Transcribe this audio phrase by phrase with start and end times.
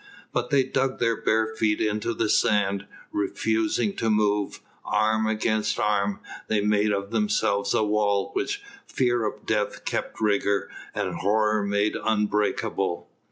[0.33, 6.21] But they dug their bare feet into the sand, refusing to move; arm against arm
[6.47, 10.63] they made of themselves a wall which fear of death kept rigid
[10.95, 13.11] and horror made unbreakable.